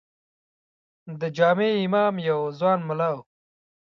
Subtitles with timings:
[1.19, 3.17] د جامع امام یو ځوان ملا و.